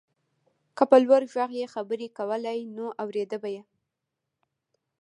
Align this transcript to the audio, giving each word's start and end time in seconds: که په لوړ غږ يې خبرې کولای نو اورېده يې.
که 0.77 0.83
په 0.89 0.97
لوړ 1.05 1.21
غږ 1.33 1.51
يې 1.59 1.65
خبرې 1.73 2.07
کولای 2.17 2.59
نو 2.75 2.85
اورېده 3.03 3.37
يې. 3.55 3.61